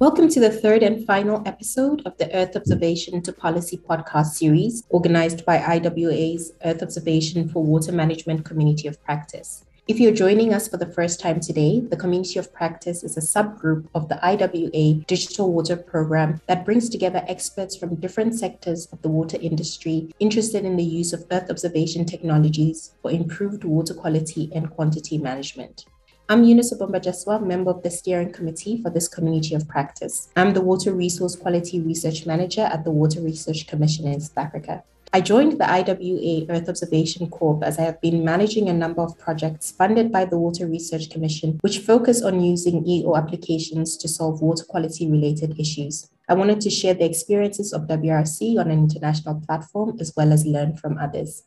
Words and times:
Welcome 0.00 0.30
to 0.30 0.40
the 0.40 0.50
third 0.50 0.82
and 0.82 1.04
final 1.04 1.42
episode 1.44 2.00
of 2.06 2.16
the 2.16 2.34
Earth 2.34 2.56
Observation 2.56 3.20
to 3.20 3.34
Policy 3.34 3.76
podcast 3.76 4.28
series, 4.28 4.82
organized 4.88 5.44
by 5.44 5.58
IWA's 5.58 6.54
Earth 6.64 6.82
Observation 6.82 7.50
for 7.50 7.62
Water 7.62 7.92
Management 7.92 8.46
Community 8.46 8.88
of 8.88 8.98
Practice. 9.04 9.62
If 9.88 10.00
you're 10.00 10.14
joining 10.14 10.54
us 10.54 10.68
for 10.68 10.78
the 10.78 10.90
first 10.90 11.20
time 11.20 11.38
today, 11.38 11.80
the 11.80 11.98
Community 11.98 12.38
of 12.38 12.50
Practice 12.50 13.04
is 13.04 13.18
a 13.18 13.20
subgroup 13.20 13.88
of 13.94 14.08
the 14.08 14.18
IWA 14.24 15.04
Digital 15.04 15.52
Water 15.52 15.76
Program 15.76 16.40
that 16.46 16.64
brings 16.64 16.88
together 16.88 17.22
experts 17.28 17.76
from 17.76 17.96
different 17.96 18.34
sectors 18.34 18.86
of 18.92 19.02
the 19.02 19.10
water 19.10 19.36
industry 19.38 20.10
interested 20.18 20.64
in 20.64 20.76
the 20.76 20.82
use 20.82 21.12
of 21.12 21.26
Earth 21.30 21.50
observation 21.50 22.06
technologies 22.06 22.94
for 23.02 23.10
improved 23.10 23.64
water 23.64 23.92
quality 23.92 24.50
and 24.54 24.70
quantity 24.70 25.18
management. 25.18 25.84
I'm 26.32 26.44
Eunice 26.44 26.72
Ubomba 26.72 27.44
member 27.44 27.72
of 27.72 27.82
the 27.82 27.90
steering 27.90 28.32
committee 28.32 28.80
for 28.80 28.88
this 28.88 29.08
community 29.08 29.56
of 29.56 29.66
practice. 29.66 30.28
I'm 30.36 30.54
the 30.54 30.60
Water 30.60 30.92
Resource 30.92 31.34
Quality 31.34 31.80
Research 31.80 32.24
Manager 32.24 32.60
at 32.60 32.84
the 32.84 32.92
Water 32.92 33.20
Research 33.20 33.66
Commission 33.66 34.06
in 34.06 34.20
South 34.20 34.38
Africa. 34.38 34.84
I 35.12 35.22
joined 35.22 35.58
the 35.58 35.68
IWA 35.68 36.46
Earth 36.48 36.68
Observation 36.68 37.28
Corp 37.30 37.64
as 37.64 37.80
I 37.80 37.82
have 37.82 38.00
been 38.00 38.24
managing 38.24 38.68
a 38.68 38.72
number 38.72 39.02
of 39.02 39.18
projects 39.18 39.72
funded 39.72 40.12
by 40.12 40.24
the 40.24 40.38
Water 40.38 40.68
Research 40.68 41.10
Commission, 41.10 41.58
which 41.62 41.80
focus 41.80 42.22
on 42.22 42.40
using 42.40 42.86
EO 42.86 43.16
applications 43.16 43.96
to 43.96 44.06
solve 44.06 44.40
water 44.40 44.64
quality 44.64 45.10
related 45.10 45.58
issues. 45.58 46.08
I 46.28 46.34
wanted 46.34 46.60
to 46.60 46.70
share 46.70 46.94
the 46.94 47.06
experiences 47.06 47.72
of 47.72 47.88
WRC 47.88 48.56
on 48.56 48.70
an 48.70 48.78
international 48.78 49.42
platform 49.44 49.96
as 49.98 50.12
well 50.16 50.32
as 50.32 50.46
learn 50.46 50.76
from 50.76 50.96
others. 50.96 51.42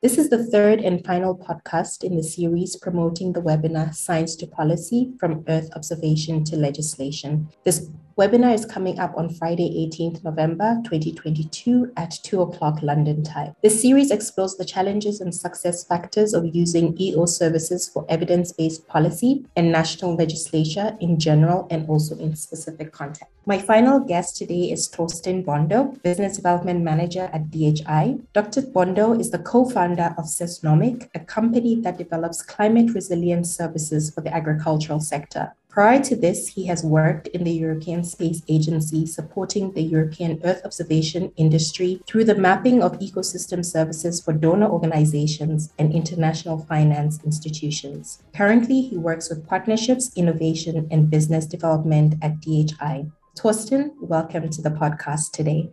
This 0.00 0.16
is 0.16 0.30
the 0.30 0.46
third 0.46 0.78
and 0.78 1.04
final 1.04 1.36
podcast 1.36 2.04
in 2.04 2.14
the 2.14 2.22
series 2.22 2.76
promoting 2.76 3.32
the 3.32 3.42
webinar 3.42 3.92
Science 3.92 4.36
to 4.36 4.46
Policy 4.46 5.10
from 5.18 5.42
Earth 5.48 5.70
Observation 5.74 6.44
to 6.44 6.56
Legislation. 6.56 7.48
This 7.64 7.90
webinar 8.18 8.52
is 8.52 8.66
coming 8.66 8.98
up 8.98 9.16
on 9.16 9.32
Friday, 9.32 9.86
18th 9.86 10.24
November 10.24 10.80
2022 10.82 11.92
at 11.96 12.10
2 12.24 12.42
o'clock 12.42 12.82
London 12.82 13.22
time. 13.22 13.54
This 13.62 13.80
series 13.80 14.10
explores 14.10 14.56
the 14.56 14.64
challenges 14.64 15.20
and 15.20 15.32
success 15.32 15.84
factors 15.84 16.34
of 16.34 16.52
using 16.52 17.00
EO 17.00 17.26
services 17.26 17.88
for 17.88 18.04
evidence 18.08 18.50
based 18.50 18.88
policy 18.88 19.46
and 19.54 19.70
national 19.70 20.16
legislature 20.16 20.96
in 21.00 21.20
general 21.20 21.68
and 21.70 21.88
also 21.88 22.18
in 22.18 22.34
specific 22.34 22.90
context. 22.90 23.32
My 23.46 23.56
final 23.56 24.00
guest 24.00 24.36
today 24.36 24.72
is 24.72 24.90
Torsten 24.90 25.44
Bondo, 25.44 25.94
Business 26.02 26.36
Development 26.36 26.82
Manager 26.82 27.30
at 27.32 27.52
DHI. 27.52 28.18
Dr. 28.34 28.62
Bondo 28.62 29.12
is 29.12 29.30
the 29.30 29.38
co 29.38 29.64
founder 29.64 30.12
of 30.18 30.24
Seisnomic, 30.24 31.08
a 31.14 31.20
company 31.20 31.80
that 31.82 31.98
develops 31.98 32.42
climate 32.42 32.92
resilience 32.94 33.56
services 33.56 34.10
for 34.10 34.22
the 34.22 34.34
agricultural 34.34 34.98
sector. 34.98 35.54
Prior 35.68 36.02
to 36.04 36.16
this, 36.16 36.48
he 36.48 36.66
has 36.66 36.82
worked 36.82 37.28
in 37.28 37.44
the 37.44 37.52
European 37.52 38.02
Space 38.02 38.42
Agency 38.48 39.06
supporting 39.06 39.72
the 39.74 39.82
European 39.82 40.40
Earth 40.42 40.62
observation 40.64 41.30
industry 41.36 42.00
through 42.06 42.24
the 42.24 42.34
mapping 42.34 42.82
of 42.82 42.98
ecosystem 43.00 43.64
services 43.64 44.20
for 44.20 44.32
donor 44.32 44.66
organizations 44.66 45.72
and 45.78 45.92
international 45.92 46.58
finance 46.58 47.20
institutions. 47.22 48.22
Currently, 48.34 48.80
he 48.80 48.96
works 48.96 49.28
with 49.28 49.46
partnerships, 49.46 50.10
innovation, 50.16 50.88
and 50.90 51.10
business 51.10 51.44
development 51.44 52.14
at 52.22 52.40
DHI. 52.40 53.06
Torsten, 53.38 53.90
welcome 54.00 54.48
to 54.48 54.62
the 54.62 54.70
podcast 54.70 55.32
today. 55.32 55.70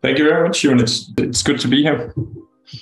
Thank 0.00 0.18
you 0.18 0.24
very 0.24 0.48
much, 0.48 0.64
Eunice. 0.64 1.10
It's, 1.10 1.12
it's 1.18 1.42
good 1.42 1.60
to 1.60 1.68
be 1.68 1.82
here. 1.82 2.14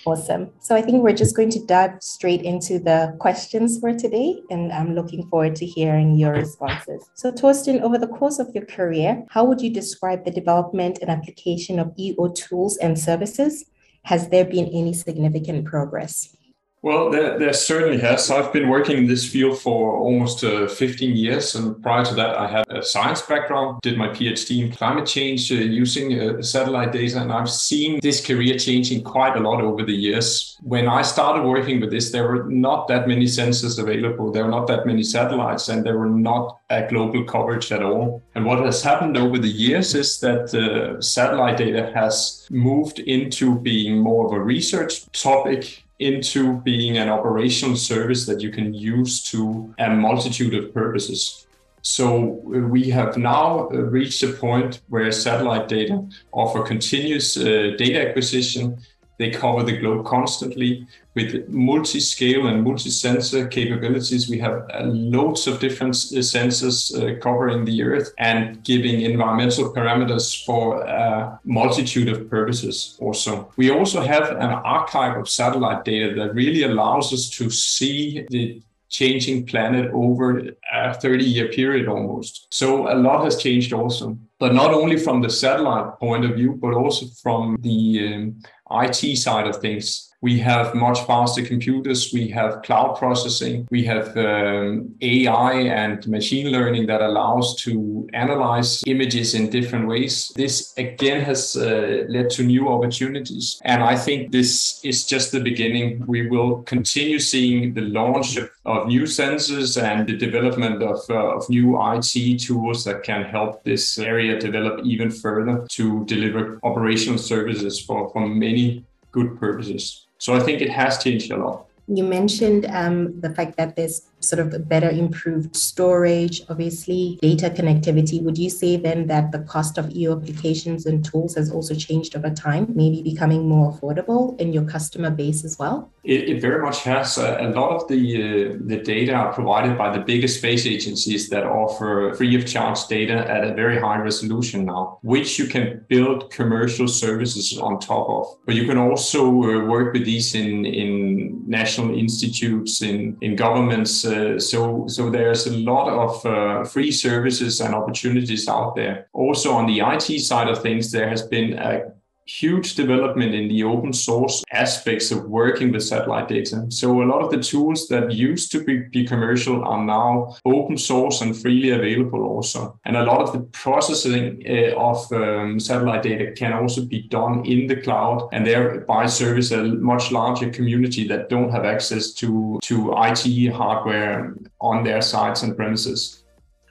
Awesome. 0.06 0.50
So 0.60 0.74
I 0.74 0.82
think 0.82 1.02
we're 1.02 1.12
just 1.14 1.36
going 1.36 1.50
to 1.50 1.64
dive 1.66 2.02
straight 2.02 2.42
into 2.42 2.78
the 2.78 3.16
questions 3.20 3.78
for 3.78 3.92
today, 3.92 4.40
and 4.50 4.72
I'm 4.72 4.94
looking 4.94 5.28
forward 5.28 5.56
to 5.56 5.66
hearing 5.66 6.16
your 6.16 6.32
responses. 6.32 7.10
So, 7.14 7.30
Torsten, 7.30 7.82
over 7.82 7.98
the 7.98 8.06
course 8.06 8.38
of 8.38 8.48
your 8.54 8.64
career, 8.64 9.24
how 9.28 9.44
would 9.44 9.60
you 9.60 9.70
describe 9.70 10.24
the 10.24 10.30
development 10.30 10.98
and 11.00 11.10
application 11.10 11.78
of 11.78 11.92
EO 11.98 12.28
tools 12.28 12.78
and 12.78 12.98
services? 12.98 13.64
Has 14.04 14.28
there 14.28 14.44
been 14.44 14.66
any 14.66 14.94
significant 14.94 15.66
progress? 15.66 16.36
Well, 16.84 17.08
there, 17.08 17.38
there, 17.38 17.54
certainly 17.54 17.98
has. 18.00 18.30
I've 18.30 18.52
been 18.52 18.68
working 18.68 18.98
in 18.98 19.06
this 19.06 19.26
field 19.26 19.58
for 19.58 19.96
almost 19.96 20.44
uh, 20.44 20.68
15 20.68 21.16
years. 21.16 21.54
And 21.54 21.82
prior 21.82 22.04
to 22.04 22.14
that, 22.14 22.36
I 22.36 22.46
had 22.46 22.66
a 22.68 22.82
science 22.82 23.22
background, 23.22 23.80
did 23.80 23.96
my 23.96 24.08
PhD 24.08 24.62
in 24.62 24.70
climate 24.70 25.06
change 25.06 25.50
uh, 25.50 25.54
using 25.54 26.20
uh, 26.20 26.42
satellite 26.42 26.92
data. 26.92 27.22
And 27.22 27.32
I've 27.32 27.48
seen 27.48 28.00
this 28.02 28.22
career 28.22 28.58
changing 28.58 29.02
quite 29.02 29.34
a 29.34 29.40
lot 29.40 29.62
over 29.62 29.82
the 29.82 29.94
years. 29.94 30.58
When 30.60 30.86
I 30.86 31.00
started 31.00 31.48
working 31.48 31.80
with 31.80 31.90
this, 31.90 32.12
there 32.12 32.28
were 32.28 32.44
not 32.50 32.86
that 32.88 33.08
many 33.08 33.24
sensors 33.24 33.78
available. 33.78 34.30
There 34.30 34.44
were 34.44 34.50
not 34.50 34.66
that 34.66 34.84
many 34.84 35.04
satellites, 35.04 35.70
and 35.70 35.86
there 35.86 35.96
were 35.96 36.10
not 36.10 36.58
a 36.68 36.86
global 36.86 37.24
coverage 37.24 37.72
at 37.72 37.82
all. 37.82 38.22
And 38.34 38.44
what 38.44 38.62
has 38.62 38.82
happened 38.82 39.16
over 39.16 39.38
the 39.38 39.48
years 39.48 39.94
is 39.94 40.20
that 40.20 40.52
uh, 40.54 41.00
satellite 41.00 41.56
data 41.56 41.90
has 41.94 42.46
moved 42.50 42.98
into 42.98 43.58
being 43.60 43.96
more 44.00 44.26
of 44.26 44.32
a 44.32 44.40
research 44.40 45.10
topic 45.12 45.83
into 45.98 46.60
being 46.62 46.98
an 46.98 47.08
operational 47.08 47.76
service 47.76 48.26
that 48.26 48.40
you 48.40 48.50
can 48.50 48.74
use 48.74 49.22
to 49.22 49.74
a 49.78 49.90
multitude 49.90 50.54
of 50.54 50.74
purposes. 50.74 51.46
So 51.82 52.42
uh, 52.46 52.60
we 52.60 52.88
have 52.90 53.18
now 53.18 53.68
uh, 53.68 53.76
reached 53.76 54.22
a 54.22 54.32
point 54.32 54.80
where 54.88 55.12
satellite 55.12 55.68
data 55.68 56.02
offer 56.32 56.62
continuous 56.62 57.36
uh, 57.36 57.74
data 57.76 58.08
acquisition 58.08 58.78
they 59.18 59.30
cover 59.30 59.62
the 59.62 59.76
globe 59.76 60.04
constantly 60.06 60.86
with 61.14 61.48
multi-scale 61.48 62.46
and 62.48 62.64
multi-sensor 62.64 63.46
capabilities. 63.46 64.28
We 64.28 64.38
have 64.40 64.68
uh, 64.72 64.84
loads 64.84 65.46
of 65.46 65.60
different 65.60 65.94
uh, 65.94 66.18
sensors 66.18 66.92
uh, 66.92 67.20
covering 67.20 67.64
the 67.64 67.82
Earth 67.82 68.12
and 68.18 68.62
giving 68.64 69.02
environmental 69.02 69.72
parameters 69.72 70.44
for 70.44 70.82
a 70.82 71.38
multitude 71.44 72.08
of 72.08 72.28
purposes 72.28 72.96
also. 73.00 73.52
We 73.56 73.70
also 73.70 74.00
have 74.00 74.30
an 74.30 74.50
archive 74.50 75.16
of 75.16 75.28
satellite 75.28 75.84
data 75.84 76.14
that 76.14 76.34
really 76.34 76.64
allows 76.64 77.12
us 77.12 77.28
to 77.30 77.50
see 77.50 78.26
the 78.28 78.60
changing 78.88 79.46
planet 79.46 79.90
over 79.92 80.42
a 80.72 80.94
30 80.94 81.24
year 81.24 81.48
period 81.48 81.88
almost. 81.88 82.46
So 82.50 82.92
a 82.92 82.94
lot 82.94 83.24
has 83.24 83.36
changed 83.36 83.72
also, 83.72 84.16
but 84.38 84.54
not 84.54 84.72
only 84.72 84.96
from 84.96 85.20
the 85.20 85.30
satellite 85.30 85.98
point 85.98 86.24
of 86.24 86.36
view, 86.36 86.58
but 86.60 86.74
also 86.74 87.06
from 87.22 87.58
the 87.60 88.14
um, 88.14 88.42
IT 88.70 89.16
side 89.18 89.46
of 89.46 89.56
things. 89.56 90.13
We 90.24 90.38
have 90.38 90.74
much 90.74 91.00
faster 91.02 91.42
computers. 91.44 92.10
We 92.10 92.28
have 92.28 92.62
cloud 92.62 92.96
processing. 92.96 93.68
We 93.70 93.84
have 93.84 94.16
um, 94.16 94.94
AI 95.02 95.52
and 95.52 96.08
machine 96.08 96.50
learning 96.50 96.86
that 96.86 97.02
allows 97.02 97.56
to 97.64 98.08
analyze 98.14 98.82
images 98.86 99.34
in 99.34 99.50
different 99.50 99.86
ways. 99.86 100.32
This 100.34 100.72
again 100.78 101.20
has 101.24 101.56
uh, 101.56 102.04
led 102.08 102.30
to 102.30 102.42
new 102.42 102.70
opportunities. 102.70 103.60
And 103.66 103.82
I 103.82 103.96
think 103.96 104.32
this 104.32 104.80
is 104.82 105.04
just 105.04 105.30
the 105.30 105.40
beginning. 105.40 106.02
We 106.06 106.26
will 106.30 106.62
continue 106.62 107.18
seeing 107.18 107.74
the 107.74 107.82
launch 107.82 108.38
of 108.64 108.86
new 108.86 109.02
sensors 109.02 109.70
and 109.76 110.08
the 110.08 110.16
development 110.16 110.82
of, 110.82 111.00
uh, 111.10 111.36
of 111.36 111.50
new 111.50 111.78
IT 111.92 112.38
tools 112.38 112.82
that 112.84 113.02
can 113.02 113.24
help 113.24 113.62
this 113.64 113.98
area 113.98 114.40
develop 114.40 114.86
even 114.86 115.10
further 115.10 115.66
to 115.72 116.06
deliver 116.06 116.60
operational 116.62 117.18
services 117.18 117.78
for, 117.78 118.08
for 118.08 118.26
many 118.26 118.86
good 119.12 119.38
purposes. 119.38 120.03
So 120.24 120.34
I 120.34 120.40
think 120.40 120.62
it 120.62 120.70
has 120.70 120.96
changed 121.04 121.30
a 121.30 121.36
lot. 121.36 121.66
You 121.86 122.02
mentioned 122.02 122.64
um, 122.70 123.20
the 123.20 123.28
fact 123.28 123.58
that 123.58 123.76
there's 123.76 124.08
sort 124.28 124.40
of 124.40 124.68
better 124.68 124.90
improved 124.90 125.56
storage, 125.56 126.42
obviously 126.48 127.18
data 127.22 127.50
connectivity. 127.50 128.22
Would 128.22 128.38
you 128.38 128.50
say 128.50 128.76
then 128.76 129.06
that 129.08 129.32
the 129.32 129.40
cost 129.40 129.78
of 129.78 129.90
EO 129.94 130.18
applications 130.18 130.86
and 130.86 131.04
tools 131.04 131.34
has 131.34 131.50
also 131.50 131.74
changed 131.74 132.16
over 132.16 132.30
time, 132.30 132.72
maybe 132.74 133.02
becoming 133.02 133.48
more 133.48 133.72
affordable 133.72 134.38
in 134.40 134.52
your 134.52 134.64
customer 134.64 135.10
base 135.10 135.44
as 135.44 135.58
well? 135.58 135.90
It, 136.04 136.28
it 136.28 136.40
very 136.40 136.60
much 136.62 136.82
has. 136.82 137.16
Uh, 137.16 137.38
a 137.40 137.48
lot 137.48 137.70
of 137.70 137.88
the 137.88 137.94
uh, 137.94 138.58
the 138.66 138.76
data 138.76 139.14
are 139.14 139.32
provided 139.32 139.78
by 139.78 139.96
the 139.96 140.02
biggest 140.02 140.38
space 140.38 140.66
agencies 140.66 141.30
that 141.30 141.44
offer 141.44 142.12
free 142.16 142.34
of 142.36 142.46
charge 142.46 142.86
data 142.88 143.16
at 143.30 143.44
a 143.44 143.54
very 143.54 143.80
high 143.80 143.98
resolution 143.98 144.66
now, 144.66 144.98
which 145.02 145.38
you 145.38 145.46
can 145.46 145.84
build 145.88 146.30
commercial 146.30 146.88
services 146.88 147.58
on 147.58 147.78
top 147.78 148.08
of. 148.08 148.36
But 148.44 148.54
you 148.54 148.66
can 148.66 148.76
also 148.76 149.26
uh, 149.26 149.64
work 149.64 149.94
with 149.94 150.04
these 150.04 150.34
in 150.34 150.66
in 150.66 151.42
national 151.46 151.94
institutes, 151.98 152.82
in 152.82 153.16
in 153.22 153.36
governments. 153.36 154.04
Uh, 154.14 154.38
so 154.38 154.86
so 154.86 155.10
there's 155.10 155.46
a 155.46 155.56
lot 155.56 155.88
of 155.88 156.26
uh, 156.26 156.64
free 156.64 156.92
services 156.92 157.60
and 157.60 157.74
opportunities 157.74 158.48
out 158.48 158.74
there. 158.76 159.08
Also 159.12 159.52
on 159.52 159.66
the 159.66 159.80
IT 159.80 160.20
side 160.20 160.48
of 160.48 160.62
things, 160.62 160.90
there 160.90 161.08
has 161.08 161.22
been 161.22 161.58
a 161.58 161.93
huge 162.26 162.74
development 162.74 163.34
in 163.34 163.48
the 163.48 163.62
open 163.64 163.92
source 163.92 164.42
aspects 164.52 165.10
of 165.10 165.24
working 165.24 165.72
with 165.72 165.82
satellite 165.82 166.28
data. 166.28 166.66
So 166.70 167.02
a 167.02 167.04
lot 167.04 167.22
of 167.22 167.30
the 167.30 167.42
tools 167.42 167.88
that 167.88 168.12
used 168.12 168.50
to 168.52 168.64
be, 168.64 168.78
be, 168.78 169.04
commercial 169.04 169.64
are 169.64 169.84
now 169.84 170.36
open 170.44 170.78
source 170.78 171.20
and 171.20 171.36
freely 171.36 171.70
available 171.70 172.22
also. 172.22 172.78
And 172.84 172.96
a 172.96 173.04
lot 173.04 173.20
of 173.20 173.32
the 173.32 173.40
processing 173.40 174.42
uh, 174.48 174.74
of 174.76 175.12
um, 175.12 175.60
satellite 175.60 176.02
data 176.02 176.32
can 176.32 176.52
also 176.52 176.84
be 176.84 177.02
done 177.08 177.44
in 177.44 177.66
the 177.66 177.76
cloud 177.76 178.28
and 178.32 178.46
thereby 178.46 179.06
service 179.06 179.50
a 179.50 179.62
much 179.62 180.10
larger 180.10 180.50
community 180.50 181.06
that 181.08 181.28
don't 181.28 181.50
have 181.50 181.64
access 181.64 182.12
to, 182.14 182.58
to 182.62 182.94
IT 182.96 183.52
hardware 183.52 184.34
on 184.60 184.84
their 184.84 185.02
sites 185.02 185.42
and 185.42 185.56
premises. 185.56 186.23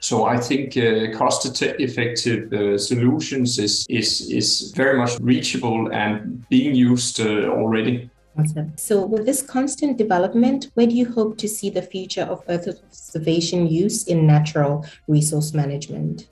So 0.04 0.26
I 0.26 0.38
think 0.38 0.76
uh, 0.76 1.16
cost-effective 1.16 2.52
uh, 2.52 2.76
solutions 2.76 3.58
is, 3.58 3.86
is, 3.88 4.30
is 4.30 4.70
very 4.76 4.98
much 4.98 5.18
reachable 5.18 5.90
and 5.94 6.46
being 6.50 6.74
used 6.74 7.20
uh, 7.20 7.48
already. 7.48 8.10
Awesome. 8.38 8.76
So, 8.76 9.06
with 9.06 9.24
this 9.24 9.40
constant 9.40 9.96
development, 9.96 10.70
where 10.74 10.86
do 10.86 10.94
you 10.94 11.10
hope 11.10 11.38
to 11.38 11.48
see 11.48 11.70
the 11.70 11.80
future 11.80 12.24
of 12.24 12.42
Earth 12.50 12.68
observation 12.68 13.66
use 13.66 14.06
in 14.06 14.26
natural 14.26 14.84
resource 15.08 15.54
management? 15.54 16.28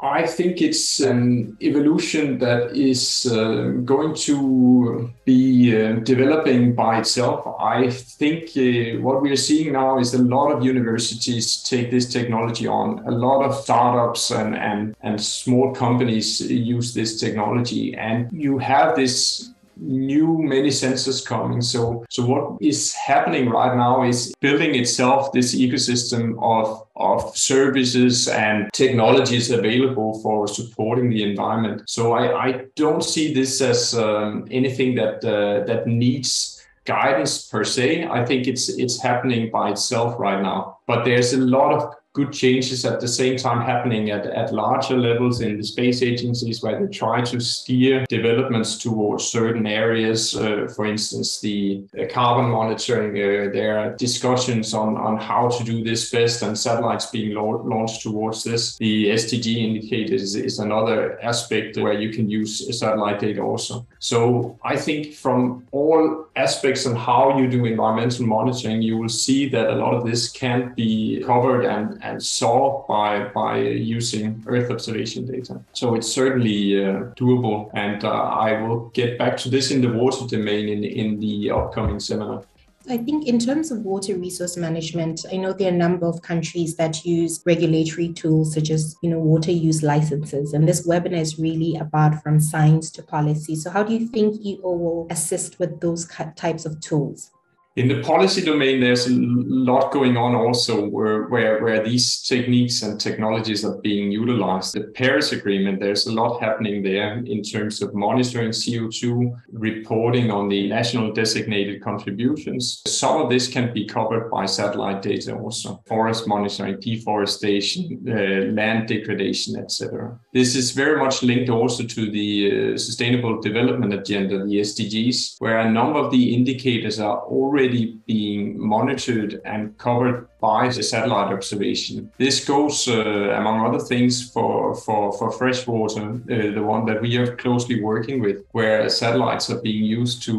I 0.00 0.26
think 0.26 0.60
it's 0.60 1.00
an 1.00 1.56
evolution 1.62 2.38
that 2.38 2.76
is 2.76 3.26
uh, 3.26 3.72
going 3.84 4.14
to 4.14 5.10
be 5.24 5.74
uh, 5.74 6.00
developing 6.00 6.74
by 6.74 6.98
itself. 6.98 7.46
I 7.60 7.90
think 7.90 8.50
uh, 8.56 9.00
what 9.00 9.22
we 9.22 9.30
are 9.30 9.36
seeing 9.36 9.72
now 9.72 9.98
is 9.98 10.12
a 10.14 10.22
lot 10.22 10.50
of 10.50 10.64
universities 10.64 11.62
take 11.62 11.90
this 11.90 12.12
technology 12.12 12.66
on. 12.66 12.98
A 13.06 13.10
lot 13.10 13.44
of 13.44 13.54
startups 13.54 14.30
and, 14.30 14.54
and, 14.56 14.94
and 15.02 15.20
small 15.20 15.74
companies 15.74 16.40
use 16.40 16.92
this 16.92 17.18
technology. 17.18 17.94
And 17.94 18.30
you 18.32 18.58
have 18.58 18.96
this 18.96 19.53
new 19.76 20.38
many 20.38 20.68
sensors 20.68 21.24
coming. 21.24 21.60
So, 21.60 22.04
so 22.10 22.24
what 22.24 22.62
is 22.62 22.92
happening 22.94 23.48
right 23.50 23.76
now 23.76 24.04
is 24.04 24.34
building 24.40 24.74
itself 24.74 25.32
this 25.32 25.54
ecosystem 25.54 26.36
of, 26.42 26.86
of 26.96 27.36
services 27.36 28.28
and 28.28 28.72
technologies 28.72 29.50
available 29.50 30.20
for 30.20 30.46
supporting 30.48 31.10
the 31.10 31.22
environment. 31.22 31.82
So 31.86 32.12
I, 32.12 32.46
I 32.46 32.64
don't 32.76 33.04
see 33.04 33.34
this 33.34 33.60
as 33.60 33.94
um, 33.94 34.46
anything 34.50 34.94
that 34.96 35.24
uh, 35.24 35.64
that 35.66 35.86
needs 35.86 36.64
guidance 36.84 37.46
per 37.46 37.64
se. 37.64 38.06
I 38.06 38.24
think 38.24 38.46
it's 38.46 38.68
it's 38.68 39.00
happening 39.00 39.50
by 39.50 39.70
itself 39.70 40.18
right 40.18 40.40
now. 40.40 40.78
But 40.86 41.04
there's 41.04 41.32
a 41.32 41.38
lot 41.38 41.72
of 41.72 41.94
good 42.14 42.32
changes 42.32 42.84
at 42.84 43.00
the 43.00 43.08
same 43.08 43.36
time 43.36 43.60
happening 43.60 44.10
at, 44.10 44.24
at 44.26 44.54
larger 44.54 44.96
levels 44.96 45.40
in 45.40 45.56
the 45.56 45.64
space 45.64 46.00
agencies 46.00 46.62
where 46.62 46.80
they 46.80 46.86
try 46.86 47.20
to 47.20 47.40
steer 47.40 48.06
developments 48.08 48.78
towards 48.78 49.24
certain 49.24 49.66
areas. 49.66 50.36
Uh, 50.36 50.68
for 50.76 50.86
instance, 50.86 51.40
the, 51.40 51.84
the 51.92 52.06
carbon 52.06 52.50
monitoring, 52.50 53.10
uh, 53.16 53.52
there 53.52 53.78
are 53.78 53.96
discussions 53.96 54.74
on, 54.74 54.96
on 54.96 55.16
how 55.16 55.48
to 55.48 55.64
do 55.64 55.82
this 55.82 56.08
best 56.12 56.42
and 56.42 56.56
satellites 56.56 57.06
being 57.06 57.34
launched 57.34 58.02
towards 58.02 58.44
this. 58.44 58.76
The 58.76 59.06
SDG 59.06 59.56
indicators 59.56 60.22
is, 60.22 60.36
is 60.36 60.58
another 60.60 61.20
aspect 61.20 61.76
where 61.76 61.94
you 61.94 62.10
can 62.10 62.30
use 62.30 62.78
satellite 62.78 63.18
data 63.18 63.42
also. 63.42 63.84
So 64.04 64.58
I 64.62 64.76
think 64.76 65.14
from 65.14 65.66
all 65.72 66.26
aspects 66.36 66.84
of 66.84 66.94
how 66.94 67.38
you 67.38 67.48
do 67.48 67.64
environmental 67.64 68.26
monitoring, 68.26 68.82
you 68.82 68.98
will 68.98 69.08
see 69.08 69.48
that 69.48 69.70
a 69.70 69.76
lot 69.76 69.94
of 69.94 70.04
this 70.04 70.30
can 70.30 70.74
be 70.74 71.22
covered 71.24 71.64
and, 71.64 72.04
and 72.04 72.22
solved 72.22 72.86
by 72.86 73.28
by 73.40 73.56
using 73.96 74.44
Earth 74.46 74.70
observation 74.70 75.24
data. 75.24 75.58
So 75.72 75.94
it's 75.94 76.10
certainly 76.20 76.84
uh, 76.84 77.14
doable, 77.20 77.70
and 77.72 78.04
uh, 78.04 78.10
I 78.48 78.60
will 78.60 78.90
get 78.90 79.16
back 79.16 79.38
to 79.38 79.48
this 79.48 79.70
in 79.70 79.80
the 79.80 79.92
water 80.00 80.26
domain 80.26 80.68
in 80.68 80.84
in 80.84 81.18
the 81.20 81.50
upcoming 81.50 81.98
seminar. 81.98 82.44
I 82.86 82.98
think 82.98 83.26
in 83.26 83.38
terms 83.38 83.70
of 83.70 83.78
water 83.78 84.14
resource 84.16 84.58
management, 84.58 85.24
I 85.32 85.38
know 85.38 85.54
there 85.54 85.70
are 85.70 85.74
a 85.74 85.76
number 85.76 86.06
of 86.06 86.20
countries 86.20 86.76
that 86.76 87.02
use 87.04 87.42
regulatory 87.46 88.12
tools 88.12 88.52
such 88.52 88.68
as, 88.68 88.94
you 89.00 89.08
know, 89.08 89.18
water 89.18 89.52
use 89.52 89.82
licenses. 89.82 90.52
And 90.52 90.68
this 90.68 90.86
webinar 90.86 91.18
is 91.18 91.38
really 91.38 91.76
about 91.76 92.22
from 92.22 92.40
science 92.40 92.90
to 92.92 93.02
policy. 93.02 93.56
So 93.56 93.70
how 93.70 93.84
do 93.84 93.94
you 93.94 94.06
think 94.08 94.44
EO 94.44 94.70
will 94.70 95.06
assist 95.10 95.58
with 95.58 95.80
those 95.80 96.06
types 96.36 96.66
of 96.66 96.78
tools? 96.80 97.30
In 97.76 97.88
the 97.88 98.00
policy 98.02 98.40
domain, 98.40 98.80
there's 98.80 99.08
a 99.08 99.10
lot 99.12 99.90
going 99.90 100.16
on 100.16 100.36
also 100.36 100.88
where, 100.88 101.24
where, 101.24 101.60
where 101.60 101.82
these 101.82 102.22
techniques 102.22 102.82
and 102.82 103.00
technologies 103.00 103.64
are 103.64 103.78
being 103.78 104.12
utilized. 104.12 104.74
The 104.74 104.92
Paris 104.94 105.32
Agreement, 105.32 105.80
there's 105.80 106.06
a 106.06 106.12
lot 106.12 106.40
happening 106.40 106.84
there 106.84 107.18
in 107.18 107.42
terms 107.42 107.82
of 107.82 107.92
monitoring 107.92 108.50
CO2, 108.50 109.40
reporting 109.52 110.30
on 110.30 110.48
the 110.48 110.68
national 110.68 111.12
designated 111.12 111.82
contributions. 111.82 112.80
Some 112.86 113.20
of 113.20 113.28
this 113.28 113.48
can 113.48 113.74
be 113.74 113.86
covered 113.86 114.30
by 114.30 114.46
satellite 114.46 115.02
data 115.02 115.34
also, 115.34 115.82
forest 115.86 116.28
monitoring, 116.28 116.78
deforestation, 116.78 118.06
uh, 118.08 118.52
land 118.52 118.86
degradation, 118.86 119.56
etc. 119.56 120.16
This 120.32 120.54
is 120.54 120.70
very 120.70 120.96
much 120.96 121.24
linked 121.24 121.50
also 121.50 121.82
to 121.82 122.10
the 122.10 122.74
uh, 122.74 122.78
Sustainable 122.78 123.40
Development 123.40 123.92
Agenda, 123.92 124.44
the 124.44 124.60
SDGs, 124.60 125.40
where 125.40 125.58
a 125.58 125.70
number 125.70 125.98
of 125.98 126.12
the 126.12 126.34
indicators 126.34 127.00
are 127.00 127.18
already 127.22 127.63
already 127.64 127.98
being 128.06 128.58
monitored 128.58 129.40
and 129.44 129.76
covered 129.78 130.28
by 130.40 130.68
the 130.68 130.82
satellite 130.82 131.32
observation. 131.32 132.10
This 132.18 132.44
goes, 132.44 132.88
uh, 132.88 133.30
among 133.40 133.64
other 133.66 133.78
things, 133.78 134.30
for, 134.30 134.74
for, 134.74 135.12
for 135.18 135.32
freshwater, 135.32 136.12
uh, 136.12 136.54
the 136.54 136.62
one 136.62 136.84
that 136.86 137.00
we 137.00 137.16
are 137.16 137.36
closely 137.36 137.82
working 137.82 138.20
with, 138.20 138.44
where 138.52 138.88
satellites 138.88 139.50
are 139.50 139.60
being 139.60 139.84
used 139.84 140.22
to 140.24 140.34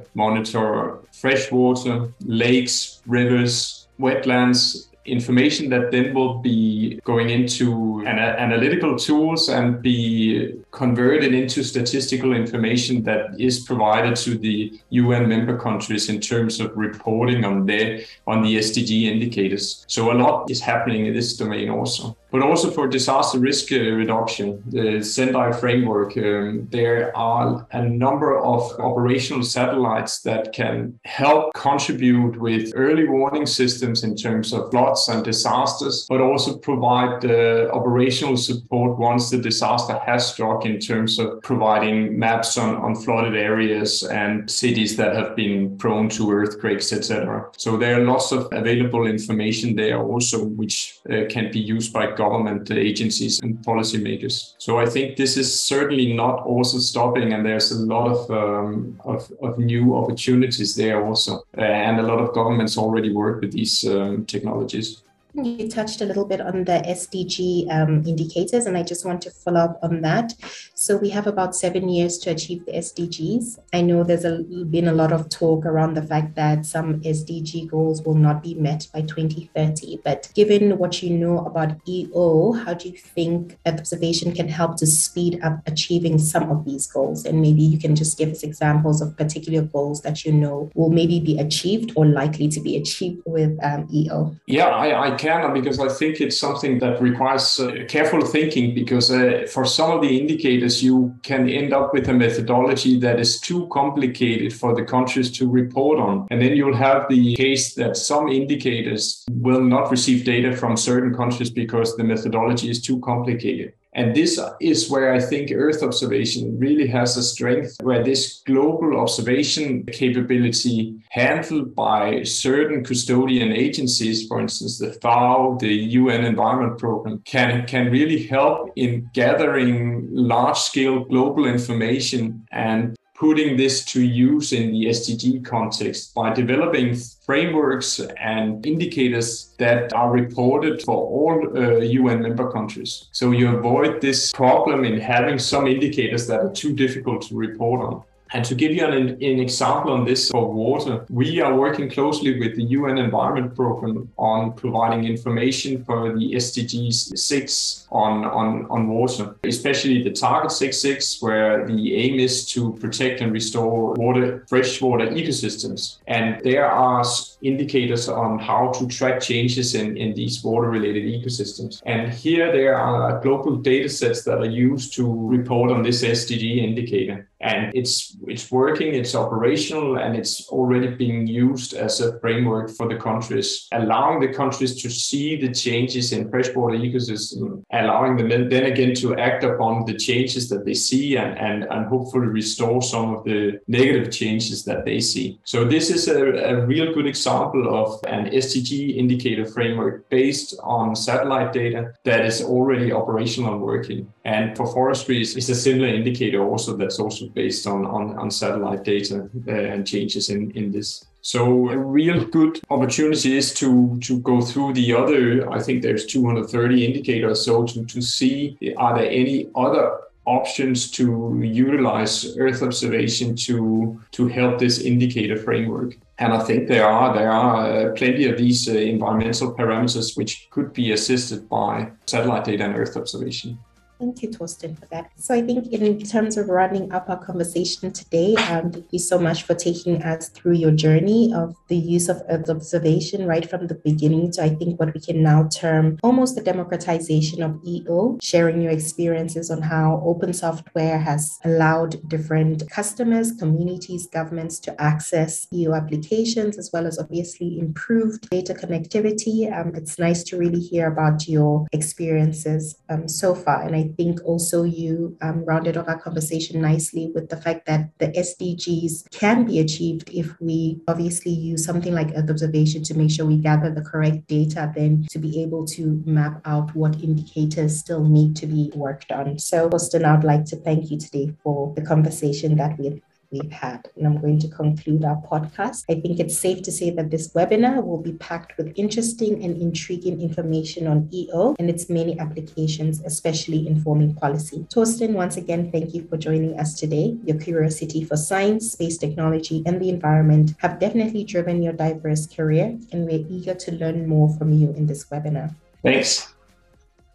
uh, 0.00 0.04
monitor 0.14 0.98
freshwater, 1.12 2.08
lakes, 2.24 3.02
rivers, 3.06 3.88
wetlands, 3.98 4.88
information 5.04 5.68
that 5.68 5.90
then 5.90 6.14
will 6.14 6.38
be 6.38 6.98
going 7.04 7.28
into 7.30 8.02
an, 8.06 8.18
analytical 8.18 8.96
tools 8.96 9.48
and 9.48 9.82
be 9.82 10.54
converted 10.74 11.32
into 11.32 11.62
statistical 11.62 12.32
information 12.34 13.02
that 13.04 13.38
is 13.38 13.60
provided 13.60 14.16
to 14.16 14.36
the 14.36 14.78
UN 14.90 15.28
member 15.28 15.56
countries 15.56 16.08
in 16.08 16.20
terms 16.20 16.60
of 16.60 16.76
reporting 16.76 17.44
on 17.44 17.64
their 17.64 18.00
on 18.26 18.42
the 18.42 18.56
SDG 18.56 19.04
indicators. 19.04 19.84
So 19.88 20.12
a 20.12 20.14
lot 20.14 20.50
is 20.50 20.60
happening 20.60 21.06
in 21.06 21.14
this 21.14 21.36
domain 21.36 21.70
also 21.70 22.16
but 22.34 22.42
also 22.42 22.68
for 22.68 22.88
disaster 22.88 23.38
risk 23.38 23.70
uh, 23.70 23.76
reduction, 23.76 24.60
the 24.66 25.04
Sendai 25.04 25.52
framework, 25.52 26.16
um, 26.16 26.66
there 26.72 27.16
are 27.16 27.64
a 27.70 27.80
number 27.84 28.36
of 28.36 28.72
operational 28.80 29.44
satellites 29.44 30.20
that 30.22 30.52
can 30.52 30.98
help 31.04 31.54
contribute 31.54 32.36
with 32.40 32.72
early 32.74 33.06
warning 33.06 33.46
systems 33.46 34.02
in 34.02 34.16
terms 34.16 34.52
of 34.52 34.68
floods 34.72 35.08
and 35.08 35.24
disasters, 35.24 36.06
but 36.08 36.20
also 36.20 36.58
provide 36.58 37.24
uh, 37.24 37.70
operational 37.72 38.36
support 38.36 38.98
once 38.98 39.30
the 39.30 39.38
disaster 39.38 39.96
has 40.04 40.26
struck 40.32 40.63
in 40.64 40.78
terms 40.78 41.18
of 41.18 41.40
providing 41.42 42.18
maps 42.18 42.56
on, 42.56 42.76
on 42.76 42.94
flooded 42.94 43.36
areas 43.36 44.02
and 44.02 44.50
cities 44.50 44.96
that 44.96 45.14
have 45.14 45.36
been 45.36 45.76
prone 45.78 46.08
to 46.10 46.30
earthquakes, 46.30 46.92
etc. 46.92 47.48
So 47.56 47.76
there 47.76 48.00
are 48.00 48.04
lots 48.04 48.32
of 48.32 48.48
available 48.52 49.06
information 49.06 49.76
there 49.76 50.00
also, 50.00 50.44
which 50.44 50.98
uh, 51.10 51.24
can 51.28 51.50
be 51.50 51.60
used 51.60 51.92
by 51.92 52.10
government 52.12 52.70
agencies 52.70 53.40
and 53.40 53.58
policymakers. 53.58 54.54
So 54.58 54.78
I 54.78 54.86
think 54.86 55.16
this 55.16 55.36
is 55.36 55.48
certainly 55.58 56.12
not 56.12 56.44
also 56.44 56.78
stopping, 56.78 57.32
and 57.32 57.44
there's 57.44 57.70
a 57.72 57.80
lot 57.80 58.08
of 58.08 58.30
um, 58.30 59.00
of, 59.04 59.30
of, 59.42 59.58
new 59.58 59.96
opportunities 59.96 60.74
there 60.74 61.04
also, 61.04 61.42
and 61.54 62.00
a 62.00 62.02
lot 62.02 62.18
of 62.18 62.34
governments 62.34 62.76
already 62.76 63.12
work 63.12 63.40
with 63.40 63.52
these 63.52 63.86
um, 63.86 64.26
technologies. 64.26 65.02
You 65.34 65.68
touched 65.68 66.00
a 66.00 66.04
little 66.04 66.24
bit 66.24 66.40
on 66.40 66.62
the 66.62 66.80
SDG 66.86 67.68
um, 67.68 68.06
indicators, 68.06 68.66
and 68.66 68.76
I 68.76 68.84
just 68.84 69.04
want 69.04 69.20
to 69.22 69.30
follow 69.30 69.60
up 69.60 69.80
on 69.82 70.00
that. 70.02 70.32
So, 70.74 70.96
we 70.96 71.10
have 71.10 71.26
about 71.26 71.56
seven 71.56 71.88
years 71.88 72.18
to 72.18 72.30
achieve 72.30 72.64
the 72.66 72.72
SDGs. 72.72 73.58
I 73.72 73.80
know 73.80 74.04
there's 74.04 74.24
a, 74.24 74.44
been 74.70 74.86
a 74.86 74.92
lot 74.92 75.12
of 75.12 75.28
talk 75.30 75.66
around 75.66 75.94
the 75.94 76.02
fact 76.02 76.36
that 76.36 76.64
some 76.64 77.00
SDG 77.00 77.68
goals 77.68 78.02
will 78.02 78.14
not 78.14 78.44
be 78.44 78.54
met 78.54 78.86
by 78.94 79.00
2030. 79.00 80.00
But 80.04 80.30
given 80.34 80.78
what 80.78 81.02
you 81.02 81.10
know 81.10 81.38
about 81.38 81.80
EO, 81.88 82.52
how 82.52 82.74
do 82.74 82.90
you 82.90 82.96
think 82.96 83.58
observation 83.66 84.32
can 84.32 84.48
help 84.48 84.76
to 84.76 84.86
speed 84.86 85.40
up 85.42 85.58
achieving 85.66 86.18
some 86.18 86.48
of 86.48 86.64
these 86.64 86.86
goals? 86.86 87.24
And 87.24 87.42
maybe 87.42 87.62
you 87.62 87.78
can 87.78 87.96
just 87.96 88.16
give 88.16 88.30
us 88.30 88.44
examples 88.44 89.00
of 89.00 89.16
particular 89.16 89.62
goals 89.62 90.02
that 90.02 90.24
you 90.24 90.32
know 90.32 90.70
will 90.74 90.90
maybe 90.90 91.18
be 91.18 91.40
achieved 91.40 91.92
or 91.96 92.06
likely 92.06 92.46
to 92.48 92.60
be 92.60 92.76
achieved 92.76 93.22
with 93.26 93.58
um, 93.64 93.88
EO. 93.92 94.36
Yeah, 94.46 94.68
I, 94.68 95.08
I 95.08 95.16
because 95.52 95.78
I 95.80 95.88
think 95.88 96.20
it's 96.20 96.38
something 96.38 96.78
that 96.80 97.00
requires 97.00 97.58
uh, 97.58 97.84
careful 97.88 98.20
thinking 98.24 98.74
because 98.74 99.10
uh, 99.10 99.46
for 99.50 99.64
some 99.64 99.90
of 99.90 100.02
the 100.02 100.18
indicators, 100.20 100.82
you 100.82 101.14
can 101.22 101.48
end 101.48 101.72
up 101.72 101.92
with 101.92 102.08
a 102.08 102.12
methodology 102.12 102.98
that 103.00 103.18
is 103.18 103.40
too 103.40 103.68
complicated 103.72 104.52
for 104.52 104.74
the 104.74 104.84
countries 104.84 105.30
to 105.38 105.50
report 105.50 105.98
on. 105.98 106.26
And 106.30 106.40
then 106.40 106.56
you'll 106.56 106.76
have 106.76 107.08
the 107.08 107.34
case 107.36 107.74
that 107.74 107.96
some 107.96 108.28
indicators 108.28 109.24
will 109.30 109.62
not 109.62 109.90
receive 109.90 110.24
data 110.24 110.56
from 110.56 110.76
certain 110.76 111.14
countries 111.14 111.50
because 111.50 111.96
the 111.96 112.04
methodology 112.04 112.68
is 112.70 112.80
too 112.80 113.00
complicated. 113.00 113.72
And 113.94 114.14
this 114.14 114.40
is 114.60 114.90
where 114.90 115.12
I 115.12 115.20
think 115.20 115.52
Earth 115.52 115.82
observation 115.82 116.58
really 116.58 116.88
has 116.88 117.16
a 117.16 117.22
strength, 117.22 117.76
where 117.82 118.02
this 118.02 118.42
global 118.44 118.98
observation 118.98 119.84
capability 119.86 120.96
handled 121.10 121.76
by 121.76 122.24
certain 122.24 122.82
custodian 122.82 123.52
agencies, 123.52 124.26
for 124.26 124.40
instance, 124.40 124.78
the 124.78 124.92
FAO, 124.94 125.56
the 125.60 125.72
UN 125.72 126.24
Environment 126.24 126.76
Program, 126.76 127.22
can, 127.24 127.66
can 127.66 127.92
really 127.92 128.24
help 128.24 128.72
in 128.74 129.08
gathering 129.14 130.08
large 130.10 130.58
scale 130.58 131.04
global 131.04 131.46
information 131.46 132.46
and 132.50 132.96
putting 133.24 133.56
this 133.56 133.82
to 133.86 134.02
use 134.02 134.52
in 134.52 134.70
the 134.70 134.84
SDG 134.84 135.42
context 135.42 136.14
by 136.14 136.30
developing 136.30 136.94
frameworks 137.24 137.98
and 138.20 138.66
indicators 138.66 139.54
that 139.56 139.94
are 139.94 140.10
reported 140.10 140.82
for 140.82 140.96
all 141.16 141.34
uh, 141.56 141.78
UN 141.78 142.20
member 142.20 142.52
countries. 142.52 143.08
So 143.12 143.30
you 143.30 143.56
avoid 143.56 144.02
this 144.02 144.30
problem 144.32 144.84
in 144.84 145.00
having 145.00 145.38
some 145.38 145.66
indicators 145.66 146.26
that 146.26 146.40
are 146.40 146.52
too 146.52 146.74
difficult 146.74 147.22
to 147.28 147.34
report 147.34 147.80
on. 147.80 148.02
And 148.34 148.44
to 148.46 148.56
give 148.56 148.72
you 148.72 148.84
an, 148.84 149.10
an, 149.10 149.38
example 149.38 149.92
on 149.92 150.04
this 150.04 150.28
for 150.28 150.52
water, 150.52 151.06
we 151.08 151.40
are 151.40 151.56
working 151.56 151.88
closely 151.88 152.36
with 152.36 152.56
the 152.56 152.64
UN 152.64 152.98
Environment 152.98 153.54
Programme 153.54 154.10
on 154.18 154.54
providing 154.54 155.04
information 155.04 155.84
for 155.84 156.12
the 156.12 156.32
SDGs 156.32 157.16
6 157.16 157.86
on, 157.92 158.24
on, 158.24 158.66
on 158.70 158.88
water, 158.88 159.36
especially 159.44 160.02
the 160.02 160.10
target 160.10 160.50
6.6, 160.50 161.22
where 161.22 161.64
the 161.64 161.94
aim 161.94 162.18
is 162.18 162.44
to 162.50 162.72
protect 162.80 163.20
and 163.20 163.32
restore 163.32 163.92
water, 163.92 164.44
freshwater 164.48 165.06
ecosystems. 165.06 165.98
And 166.08 166.42
there 166.42 166.68
are 166.68 167.04
indicators 167.40 168.08
on 168.08 168.40
how 168.40 168.72
to 168.72 168.88
track 168.88 169.20
changes 169.20 169.76
in, 169.76 169.96
in 169.96 170.12
these 170.12 170.42
water 170.42 170.70
related 170.70 171.04
ecosystems. 171.04 171.80
And 171.86 172.12
here 172.12 172.50
there 172.50 172.76
are 172.76 173.20
global 173.20 173.54
data 173.54 173.88
sets 173.88 174.24
that 174.24 174.38
are 174.38 174.50
used 174.50 174.92
to 174.94 175.28
report 175.28 175.70
on 175.70 175.84
this 175.84 176.02
SDG 176.02 176.56
indicator 176.56 177.28
and 177.44 177.70
it's 177.74 178.16
it's 178.28 178.50
working 178.50 178.94
it's 178.94 179.14
operational 179.14 179.98
and 179.98 180.16
it's 180.16 180.48
already 180.48 180.88
being 180.88 181.26
used 181.26 181.74
as 181.74 182.00
a 182.00 182.18
framework 182.20 182.70
for 182.70 182.88
the 182.88 182.96
countries 182.96 183.68
allowing 183.72 184.20
the 184.20 184.32
countries 184.32 184.80
to 184.82 184.90
see 184.90 185.36
the 185.36 185.52
changes 185.52 186.12
in 186.12 186.28
freshwater 186.30 186.76
ecosystem 186.76 187.62
allowing 187.72 188.16
them 188.16 188.28
then 188.48 188.64
again 188.64 188.94
to 188.94 189.16
act 189.16 189.44
upon 189.44 189.84
the 189.86 189.94
changes 189.94 190.48
that 190.48 190.64
they 190.64 190.74
see 190.74 191.16
and 191.16 191.34
and, 191.38 191.64
and 191.70 191.86
hopefully 191.86 192.26
restore 192.26 192.82
some 192.82 193.14
of 193.14 193.24
the 193.24 193.60
negative 193.68 194.10
changes 194.12 194.64
that 194.64 194.84
they 194.84 195.00
see. 195.00 195.38
So 195.44 195.64
this 195.64 195.90
is 195.90 196.08
a, 196.08 196.20
a 196.52 196.66
real 196.66 196.92
good 196.94 197.06
example 197.06 197.64
of 197.80 198.00
an 198.06 198.26
sdg 198.26 198.96
indicator 198.96 199.44
framework 199.44 200.08
based 200.08 200.58
on 200.62 200.96
satellite 200.96 201.52
data 201.52 201.92
that 202.04 202.24
is 202.24 202.42
already 202.42 202.92
operational 202.92 203.54
and 203.54 203.62
working. 203.62 204.12
And 204.24 204.56
for 204.56 204.66
forestry 204.66 205.20
it's 205.20 205.48
a 205.48 205.54
similar 205.54 205.88
indicator 205.88 206.42
also 206.44 206.76
that's 206.76 206.98
also 206.98 207.28
based 207.28 207.66
on, 207.66 207.86
on, 207.86 208.13
on 208.18 208.30
satellite 208.30 208.84
data 208.84 209.28
uh, 209.48 209.50
and 209.50 209.86
changes 209.86 210.30
in, 210.30 210.50
in 210.52 210.72
this. 210.72 211.04
So 211.22 211.70
a 211.70 211.78
real 211.78 212.24
good 212.24 212.60
opportunity 212.68 213.36
is 213.36 213.54
to 213.54 213.98
to 214.00 214.18
go 214.20 214.42
through 214.42 214.74
the 214.74 214.94
other. 214.94 215.50
I 215.50 215.60
think 215.62 215.82
there's 215.82 216.04
230 216.06 216.84
indicators. 216.84 217.44
So 217.44 217.64
to, 217.64 217.84
to 217.84 218.02
see 218.02 218.58
are 218.76 218.94
there 218.98 219.10
any 219.10 219.48
other 219.54 220.00
options 220.26 220.90
to 220.90 221.38
utilize 221.42 222.36
Earth 222.38 222.62
observation 222.62 223.36
to 223.36 224.00
to 224.12 224.28
help 224.28 224.58
this 224.58 224.78
indicator 224.80 225.36
framework. 225.36 225.96
And 226.18 226.32
I 226.32 226.40
think 226.44 226.68
there 226.68 226.86
are 226.86 227.14
there 227.14 227.30
are 227.30 227.56
uh, 227.66 227.92
plenty 227.92 228.26
of 228.28 228.38
these 228.38 228.68
uh, 228.68 228.72
environmental 228.72 229.54
parameters 229.54 230.16
which 230.16 230.48
could 230.50 230.72
be 230.72 230.92
assisted 230.92 231.48
by 231.48 231.90
satellite 232.06 232.44
data 232.44 232.64
and 232.64 232.76
Earth 232.76 232.96
observation. 232.96 233.58
Thank 233.98 234.22
you, 234.22 234.28
Torsten, 234.28 234.78
for 234.78 234.86
that. 234.86 235.12
So 235.16 235.34
I 235.34 235.42
think 235.42 235.68
in 235.68 235.98
terms 236.02 236.36
of 236.36 236.48
running 236.48 236.90
up 236.92 237.08
our 237.08 237.24
conversation 237.24 237.92
today, 237.92 238.34
um, 238.50 238.72
thank 238.72 238.92
you 238.92 238.98
so 238.98 239.18
much 239.18 239.44
for 239.44 239.54
taking 239.54 240.02
us 240.02 240.28
through 240.30 240.54
your 240.54 240.72
journey 240.72 241.32
of 241.32 241.54
the 241.68 241.76
use 241.76 242.08
of 242.08 242.20
Earth 242.28 242.50
observation 242.50 243.26
right 243.26 243.48
from 243.48 243.68
the 243.68 243.74
beginning 243.76 244.32
to 244.32 244.42
I 244.42 244.48
think 244.50 244.80
what 244.80 244.92
we 244.92 245.00
can 245.00 245.22
now 245.22 245.48
term 245.48 245.98
almost 246.02 246.34
the 246.34 246.42
democratization 246.42 247.42
of 247.42 247.60
EO, 247.64 248.18
sharing 248.20 248.60
your 248.60 248.72
experiences 248.72 249.50
on 249.50 249.62
how 249.62 250.02
open 250.04 250.32
software 250.32 250.98
has 250.98 251.38
allowed 251.44 252.06
different 252.08 252.68
customers, 252.70 253.32
communities, 253.32 254.08
governments 254.08 254.58
to 254.60 254.82
access 254.82 255.46
EO 255.52 255.72
applications, 255.74 256.58
as 256.58 256.70
well 256.72 256.86
as 256.86 256.98
obviously 256.98 257.60
improved 257.60 258.28
data 258.30 258.54
connectivity. 258.54 259.50
Um, 259.56 259.72
it's 259.76 259.98
nice 260.00 260.24
to 260.24 260.36
really 260.36 260.60
hear 260.60 260.88
about 260.88 261.28
your 261.28 261.66
experiences 261.72 262.76
um, 262.88 263.08
so 263.08 263.34
far. 263.34 263.62
And 263.62 263.76
I 263.76 263.93
think 263.96 264.24
also 264.24 264.64
you 264.64 265.16
um, 265.22 265.44
rounded 265.44 265.76
off 265.76 265.88
our 265.88 265.98
conversation 265.98 266.60
nicely 266.60 267.10
with 267.14 267.28
the 267.28 267.36
fact 267.36 267.66
that 267.66 267.90
the 267.98 268.08
SDGs 268.08 269.10
can 269.10 269.44
be 269.44 269.60
achieved 269.60 270.10
if 270.12 270.38
we 270.40 270.80
obviously 270.88 271.32
use 271.32 271.64
something 271.64 271.94
like 271.94 272.12
Earth 272.16 272.30
observation 272.30 272.82
to 272.84 272.94
make 272.94 273.10
sure 273.10 273.26
we 273.26 273.38
gather 273.38 273.70
the 273.70 273.82
correct 273.82 274.26
data, 274.26 274.72
then 274.74 275.06
to 275.10 275.18
be 275.18 275.42
able 275.42 275.64
to 275.66 276.02
map 276.06 276.40
out 276.44 276.74
what 276.74 277.02
indicators 277.02 277.78
still 277.78 278.04
need 278.04 278.36
to 278.36 278.46
be 278.46 278.70
worked 278.74 279.10
on. 279.12 279.38
So, 279.38 279.68
Torsten, 279.68 280.04
I'd 280.04 280.24
like 280.24 280.44
to 280.46 280.56
thank 280.56 280.90
you 280.90 280.98
today 280.98 281.34
for 281.42 281.72
the 281.74 281.82
conversation 281.82 282.56
that 282.56 282.78
we've 282.78 283.00
we've 283.34 283.50
had. 283.50 283.88
And 283.96 284.06
I'm 284.06 284.20
going 284.20 284.38
to 284.40 284.48
conclude 284.48 285.04
our 285.04 285.20
podcast. 285.30 285.84
I 285.90 286.00
think 286.00 286.20
it's 286.20 286.38
safe 286.38 286.62
to 286.62 286.72
say 286.72 286.90
that 286.90 287.10
this 287.10 287.32
webinar 287.32 287.84
will 287.84 288.00
be 288.00 288.12
packed 288.12 288.56
with 288.56 288.72
interesting 288.76 289.42
and 289.44 289.60
intriguing 289.60 290.20
information 290.20 290.86
on 290.86 291.08
EO 291.12 291.56
and 291.58 291.68
its 291.68 291.90
many 291.90 292.18
applications, 292.18 293.02
especially 293.04 293.66
informing 293.66 294.14
policy. 294.14 294.66
Torsten, 294.74 295.12
once 295.12 295.36
again, 295.36 295.70
thank 295.70 295.94
you 295.94 296.06
for 296.08 296.16
joining 296.16 296.58
us 296.58 296.74
today. 296.74 297.16
Your 297.24 297.38
curiosity 297.38 298.04
for 298.04 298.16
science, 298.16 298.72
space 298.72 298.96
technology, 298.98 299.62
and 299.66 299.80
the 299.80 299.88
environment 299.88 300.54
have 300.58 300.78
definitely 300.78 301.24
driven 301.24 301.62
your 301.62 301.72
diverse 301.72 302.26
career, 302.26 302.78
and 302.92 303.06
we're 303.06 303.26
eager 303.28 303.54
to 303.54 303.72
learn 303.72 304.08
more 304.08 304.28
from 304.38 304.52
you 304.52 304.70
in 304.74 304.86
this 304.86 305.04
webinar. 305.06 305.54
Thanks. 305.82 306.33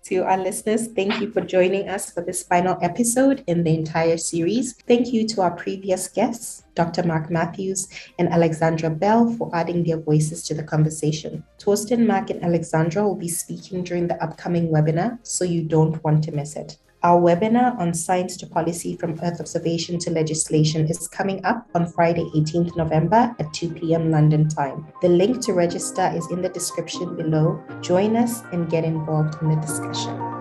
To 0.10 0.26
our 0.26 0.40
listeners, 0.40 0.88
thank 0.88 1.22
you 1.22 1.30
for 1.30 1.42
joining 1.42 1.88
us 1.88 2.10
for 2.10 2.22
this 2.22 2.42
final 2.42 2.80
episode 2.82 3.44
in 3.46 3.64
the 3.64 3.76
entire 3.76 4.18
series. 4.18 4.74
Thank 4.88 5.14
you 5.14 5.28
to 5.28 5.42
our 5.42 5.52
previous 5.52 6.08
guests, 6.08 6.64
Dr. 6.74 7.04
Mark 7.04 7.30
Matthews 7.30 7.88
and 8.18 8.28
Alexandra 8.28 8.90
Bell, 8.90 9.32
for 9.38 9.56
adding 9.56 9.84
their 9.84 10.00
voices 10.00 10.42
to 10.48 10.56
the 10.56 10.64
conversation. 10.64 11.44
Torsten, 11.60 12.08
Mark, 12.08 12.32
and 12.32 12.44
Alexandra 12.44 13.04
will 13.04 13.18
be 13.18 13.28
speaking 13.28 13.84
during 13.84 14.08
the 14.08 14.20
upcoming 14.24 14.70
webinar, 14.70 15.20
so 15.22 15.44
you 15.44 15.62
don't 15.62 16.04
want 16.04 16.24
to 16.24 16.32
miss 16.32 16.56
it. 16.56 16.78
Our 17.02 17.22
webinar 17.22 17.80
on 17.80 17.94
science 17.94 18.36
to 18.38 18.48
policy 18.48 18.98
from 18.98 19.18
Earth 19.24 19.40
observation 19.40 20.00
to 20.00 20.12
legislation 20.12 20.86
is 20.88 21.08
coming 21.08 21.44
up 21.46 21.66
on 21.74 21.88
Friday, 21.88 22.26
18th 22.36 22.76
November 22.76 23.34
at 23.40 23.54
2 23.54 23.70
p.m. 23.72 24.12
London 24.12 24.50
time. 24.50 24.86
The 25.02 25.08
link 25.08 25.42
to 25.46 25.54
register 25.54 26.12
is 26.14 26.30
in 26.30 26.42
the 26.42 26.50
description 26.50 27.16
below. 27.16 27.64
Join 27.80 28.18
us 28.18 28.42
and 28.52 28.70
get 28.70 28.84
involved 28.84 29.42
in 29.42 29.50
the 29.50 29.56
discussion. 29.56 30.39